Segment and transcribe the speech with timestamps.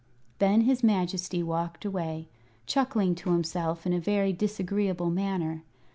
[0.39, 2.27] Then his Majesty walked away,
[2.65, 5.61] chuckling to himself in a very disagreeable manner.